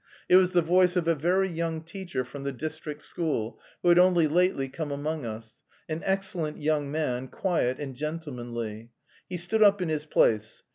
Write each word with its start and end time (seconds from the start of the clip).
It 0.27 0.37
was 0.37 0.53
the 0.53 0.63
voice 0.63 0.95
of 0.95 1.07
a 1.07 1.13
very 1.13 1.47
young 1.47 1.83
teacher 1.83 2.25
from 2.25 2.41
the 2.41 2.51
district 2.51 3.03
school 3.03 3.59
who 3.83 3.89
had 3.89 3.99
only 3.99 4.27
lately 4.27 4.67
come 4.67 4.89
among 4.89 5.27
us, 5.27 5.61
an 5.87 6.01
excellent 6.03 6.57
young 6.57 6.89
man, 6.91 7.27
quiet 7.27 7.79
and 7.79 7.93
gentlemanly. 7.93 8.89
He 9.29 9.37
stood 9.37 9.61
up 9.61 9.79
in 9.79 9.89
his 9.89 10.07
place. 10.07 10.63